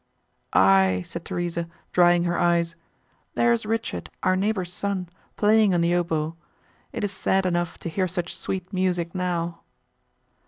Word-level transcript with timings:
"Aye," 0.51 1.03
said 1.05 1.25
Theresa, 1.25 1.69
drying 1.91 2.23
her 2.23 2.35
eyes, 2.35 2.75
"there 3.35 3.51
is 3.51 3.67
Richard, 3.67 4.09
our 4.23 4.35
neighbour's 4.35 4.73
son, 4.73 5.07
playing 5.37 5.75
on 5.75 5.81
the 5.81 5.93
oboe; 5.93 6.35
it 6.91 7.03
is 7.03 7.11
sad 7.11 7.45
enough, 7.45 7.77
to 7.77 7.87
hear 7.87 8.07
such 8.07 8.35
sweet 8.35 8.73
music 8.73 9.13
now." 9.13 9.61